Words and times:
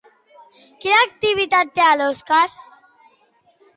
Quina 0.85 1.03
activitat 1.09 1.71
té 1.77 1.91
l'Òscar? 2.01 2.43